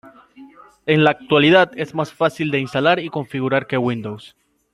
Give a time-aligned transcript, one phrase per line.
[0.87, 4.35] En la actualidad es más fácil de instalar y configurar que Windows.